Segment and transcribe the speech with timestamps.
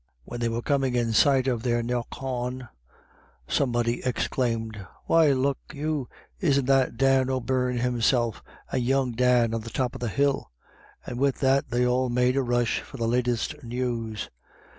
[0.25, 2.69] When they were coming in sight of their knockawn,
[3.47, 8.41] somebody exclaimed," Why look you, isn't that Dan O'Beirne himself
[8.71, 10.49] and young Dan on the top of the hill?"
[11.05, 14.31] and with that they all made a rush for the latest news.